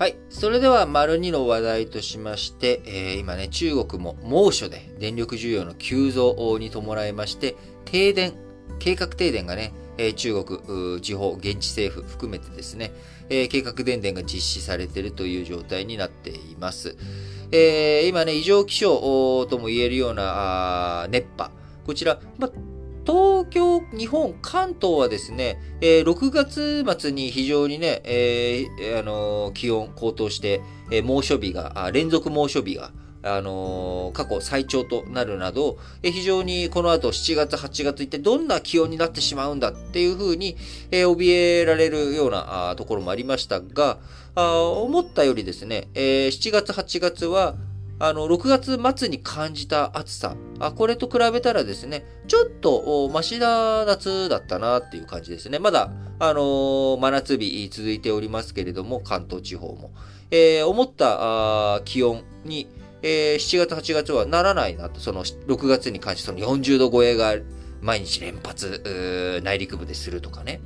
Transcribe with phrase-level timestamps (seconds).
[0.00, 0.16] はい。
[0.30, 7.54] それでは、丸2の話題としまして、えー、今ね、中国も猛暑で電力需要の急増に伴いまして、
[7.84, 8.32] 停電、
[8.78, 12.92] 計画停電がね、え中国、地方、現地政府含めてですね、
[13.28, 16.96] え計画電電が実施されているという状態になっています。
[17.52, 21.50] えー、今ね、異常気象とも言えるような熱波。
[21.84, 22.50] こちら、ま
[23.10, 30.60] 東京、日本、関東はですね、えー、6月末に非常にね、えー、あのー、気温高騰して、
[30.92, 32.92] えー、猛暑日が、連続猛暑日が、
[33.24, 40.56] あのー、過去最長となるなど、え非常にこの後7月、8月一体どんな気温になってしまうんだっていうふうに、
[40.92, 43.98] えー、怯えられるようなところもありましたが、
[44.36, 47.56] あ思ったよりですね、えー、7月、8月は、
[48.02, 55.58] あの、6月末に感じた暑さ、あこれと比べたらですね、ちょっと、マシな夏だったなっていう感じですね。
[55.58, 59.92] まだ、あのー、真夏日続いておりますけれども、関東地方も。
[60.30, 62.68] えー、思った気温に、
[63.02, 67.34] えー、7月、8月はならないなと、その6月に関してその40度超えが
[67.82, 70.62] 毎日連発、内陸部でするとかね。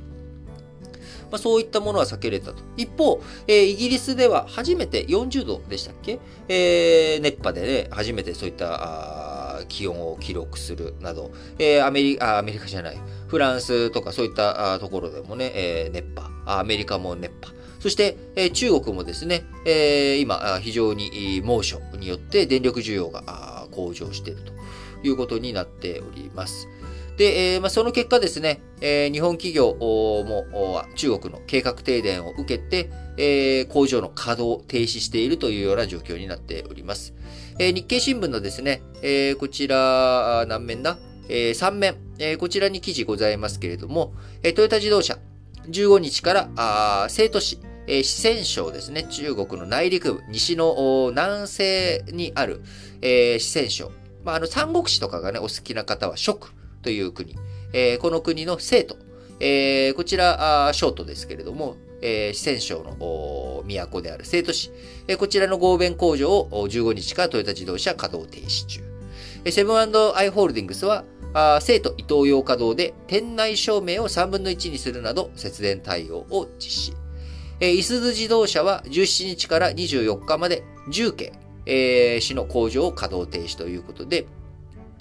[1.35, 2.63] まあ、そういったものは避けれたと。
[2.77, 6.19] 一方、えー、イギリスでは初めて40度でしたっけ？
[6.47, 24.53] えー、熱波でね、初めてそういった気温を記録するなど、えー、アメリカ、アメリカじゃない、フランスとかそういったところでもね、えー、熱波、アメリカも熱波、そして、えー、中国もですね、えー、今、非常に猛暑によって電力需要が向上していると
[25.05, 26.69] いうことになっております。
[27.17, 37.13] で、えー、まあ、その結果ですね、えー、日本企業も中国の計画停電を受けて、えー、工場の稼働を停止しているというような状況になっております。
[37.57, 40.97] え日経新聞のですね、えこちら、何面だ、
[41.29, 45.17] え3面、えこちらに記事ございますけれども、えトヨタ自動車、
[45.69, 52.61] 15日からあ成都市、え四川省ですね、中国の内陸部、西の南西にある、
[53.01, 53.91] え四川省。
[54.25, 56.51] まあ、あの、三国志とかがね、お好きな方は、蜀
[56.85, 57.35] という国。
[57.73, 58.95] えー、この国の生徒。
[59.39, 64.71] えー、こちら、ショートですけれども、えー、四川省の都である生徒市。
[65.07, 68.81] えー、こちらの合弁工場を15日からトヨタ自動車稼働停止中。
[69.45, 69.83] えー、セブンア
[70.23, 71.03] イ・ホールディングスは、
[71.33, 76.93] あ生徒伊東洋稼働で店内照明を3分の1にするなど節電対応を実施。
[77.59, 81.33] えー、イスズ自動車は17日から24日まで重慶、
[81.65, 84.27] えー、市の工場を稼働停止ということで、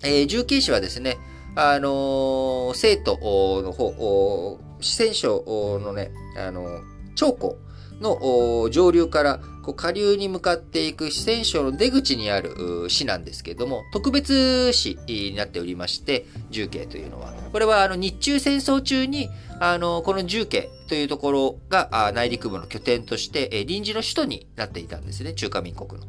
[0.03, 1.19] えー、重慶市はですね、
[1.57, 3.17] あの、生徒
[3.63, 6.81] の方、四川省のね、あの、
[7.15, 7.64] 長江
[8.01, 17.33] の上流からこう下流に向かっていく四川省の出口にある市なんですけれども、特別市になっておりまして、重慶というのは。
[17.53, 26.07] これはあの日中戦争中に、あの、この重慶というところが内陸部の拠点として、臨時の首都になっていたんですね、中華民国の。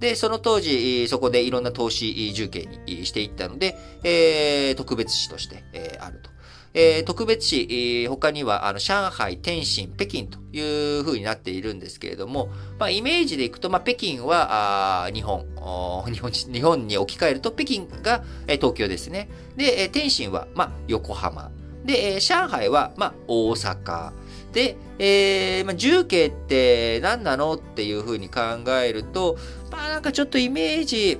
[0.00, 6.30] で、その当時、そこでいろんな投資重慶にしていったので、えー、特別市として、えー、あると。
[6.74, 12.48] えー、特別市、えー、他には、あの、上海、天津、北京という風になっているんですけれども、
[12.78, 15.46] まあ、イメージでいくと、まあ、北京は、あ日本、
[16.12, 19.28] 日本、日本に置き換えると、北京が、えー、東京ですね。
[19.56, 21.50] で、えー、天津は、まあ、横浜。
[21.84, 24.12] で、えー、上海は、まあ、大阪。
[24.52, 28.40] で、えー、まあ、重慶って何なのっていう風に考
[28.82, 29.36] えると、
[29.70, 31.18] まあなんかちょっとイメージ、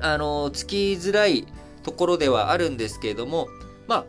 [0.00, 1.46] あの、つきづらい
[1.82, 3.48] ところではあるんですけれども、
[3.86, 4.04] まあ、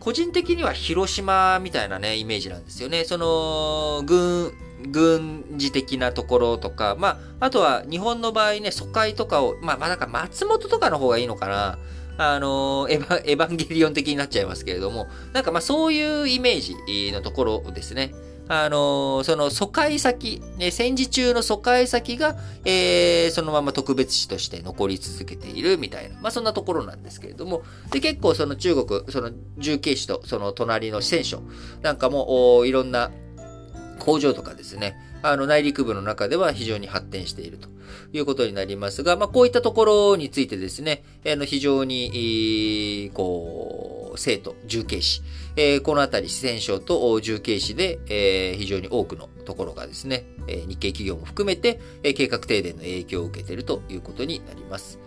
[0.00, 3.04] 個人的には広島みたいなね、イメージなんですよね。
[3.04, 4.52] その、軍、
[4.90, 11.78] 軍事的なところとか、まあ、あとは日本の場合ね、疎開とかを、まあ、まあ、なんか松本とかの方がいいのかな。
[12.22, 18.12] あのエヴァ、エヴァンゲリオン的になっちゃいますけれども、なんかまあそういうイメージのところですね。
[18.52, 27.62] あのその疎開先、ね、戦時中の疎開先が、えー、そのまま特別市として残り続けているみたいな、まあそんなところなんですけれども、
[27.92, 31.42] で、結構その中国、その重慶市とその隣の四川省
[31.82, 33.12] なんかも、いろんな
[34.00, 37.68] 工場とかですね、あの内陸部の中では非常に発展していると
[38.12, 45.22] いうことになりますが、まあ、こういったところについてですね、あの非常に、こう、生徒、重慶市、
[45.56, 54.98] えー、このあたり四川省と重慶市で、えー、非常に多くのところがですね、えー、日系企業も含めて、え、計画停電の影響を受けているということになります。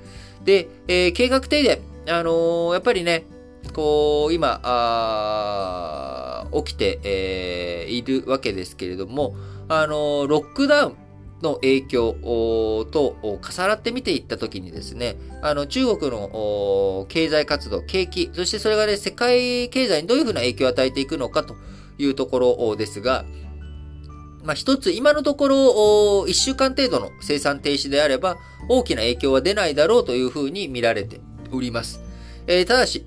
[0.44, 3.26] で、え、計画停電、あの、やっぱりね、
[3.74, 9.36] こう、今、あ起きて、え、いるわけですけれども、
[9.70, 11.03] あの、ロックダウン
[11.44, 12.14] の影響
[12.92, 21.56] と重なって見ていったときにですね、あの、中国の経済活動、景気、そしてそれがね、世界経済にどういうふうな影響を与えていくのかと
[21.98, 23.26] いうところですが、
[24.44, 25.58] まあ、一つ、今のところ、
[26.26, 28.38] 1週間程度の生産停止であれば、
[28.68, 31.20] 大きな影響は出ないだろうというふうに見られて
[31.52, 32.02] おります。
[32.48, 33.06] えー、ただし、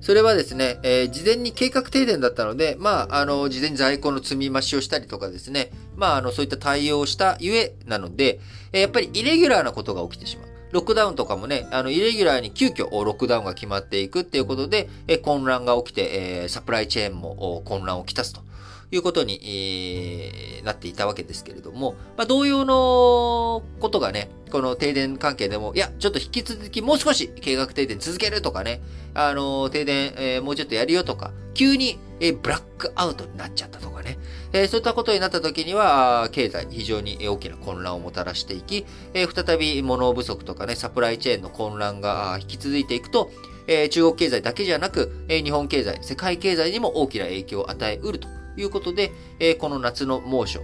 [0.00, 8.38] それはですね、えー、事前に計画停電だったので、まあ、あの、事前に在庫の積み増しをしたりとかですね、まあ、あの、そういった対応をしたゆえなので、
[8.72, 10.48] やっぱりイレギュラーなことが起きてしまう。
[10.70, 18.42] ロックダウンとかもね、あの、イレギュラーに急遽ロックダウンが決まっていくっていうことで、え混乱が起きて、え、サプライチェーンも混乱をきたすと
[18.90, 28.80] いうことに、えー、なっていたわけですけれども、まあ、同様のことがね、この停電関係でも、いや、ちょっと引き続きもう少し計画停電続けるとかね、
[29.14, 34.18] あの、停電、えー、もうちょっとやるよとか、急に、えー、ブラックアウトになっちゃったとかね、
[34.52, 43.30] えー、そういったことになった時には、経済、非常に大きな混乱をもたらしていき、えー、再び物不足とかね、サプライチェーンの混乱が引き続いていくと、
[43.66, 48.28] えー、中国経済だけじゃなく、えー、日本経済、世界経済にも大きな影響を与えうると。
[48.58, 50.60] いうことで、えー、この夏の猛暑、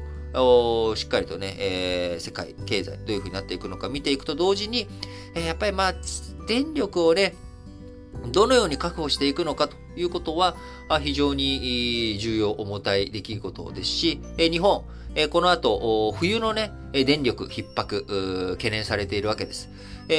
[0.96, 4.88] しっかりとね、えー、世界経済どういう風になっていくのか見ていくと同時に、
[5.34, 5.94] えー、やっぱりまあ、
[6.48, 7.34] 電力をね、
[8.32, 10.56] どのように確保していくのかということは、
[11.02, 14.84] 非常に重要、重たい出来事ですし、日本、
[15.30, 19.68] この後、冬のね、電力逼迫、懸念されているわけです。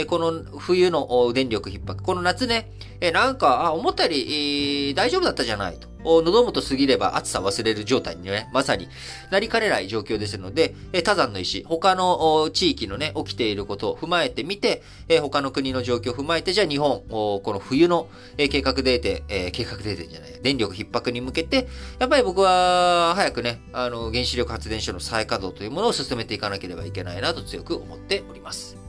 [0.07, 2.71] この冬の電力逼迫、この夏ね、
[3.13, 5.87] なんか、思ったより大丈夫だったじゃないと。
[6.05, 8.87] 喉元過ぎれば暑さ忘れる状態にね、まさに
[9.31, 18.07] なりかねない状況ですので、多山の石、他の地域のね、起きていることを踏まえてみて、え他の国の状況を踏まえて、じゃあ日本、この冬の
[18.37, 21.67] え計画デーテ、計画デーテじゃない、電力逼迫に向けて、
[21.99, 28.84] やっぱり僕は早くね、あの、原子力発電所の再稼働というものを進めていかなければいけないなと強く思っております。